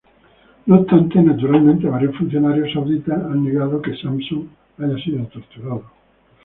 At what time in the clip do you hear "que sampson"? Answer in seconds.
3.83-4.49